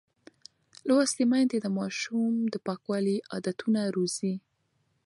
[0.87, 4.33] لوستې میندې د ماشوم د پاکوالي عادتونه روزي.